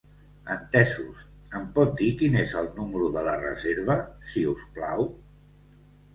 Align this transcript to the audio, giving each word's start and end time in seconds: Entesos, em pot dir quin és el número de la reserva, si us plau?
Entesos, 0.53 1.19
em 1.59 1.67
pot 1.75 1.93
dir 1.99 2.07
quin 2.21 2.39
és 2.45 2.55
el 2.63 2.71
número 2.79 3.11
de 3.17 3.25
la 3.29 3.37
reserva, 3.43 3.99
si 4.33 4.49
us 4.55 4.67
plau? 4.81 5.07